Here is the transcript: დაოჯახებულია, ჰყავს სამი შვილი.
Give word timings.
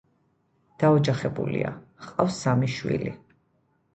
დაოჯახებულია, 0.83 1.75
ჰყავს 2.05 2.39
სამი 2.45 2.69
შვილი. 2.79 3.13